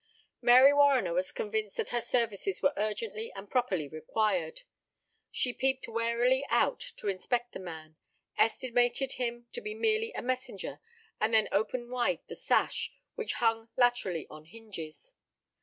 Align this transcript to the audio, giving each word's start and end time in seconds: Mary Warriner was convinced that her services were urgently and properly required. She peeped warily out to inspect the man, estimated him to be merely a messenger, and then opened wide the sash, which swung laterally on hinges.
Mary 0.41 0.73
Warriner 0.73 1.13
was 1.13 1.31
convinced 1.31 1.77
that 1.77 1.89
her 1.89 2.01
services 2.01 2.59
were 2.59 2.73
urgently 2.75 3.31
and 3.35 3.51
properly 3.51 3.87
required. 3.87 4.63
She 5.29 5.53
peeped 5.53 5.87
warily 5.87 6.43
out 6.49 6.79
to 6.97 7.07
inspect 7.07 7.51
the 7.51 7.59
man, 7.59 7.97
estimated 8.35 9.11
him 9.11 9.45
to 9.51 9.61
be 9.61 9.75
merely 9.75 10.11
a 10.13 10.23
messenger, 10.23 10.79
and 11.19 11.35
then 11.35 11.49
opened 11.51 11.91
wide 11.91 12.21
the 12.27 12.35
sash, 12.35 12.89
which 13.13 13.35
swung 13.35 13.69
laterally 13.77 14.25
on 14.27 14.45
hinges. 14.45 15.13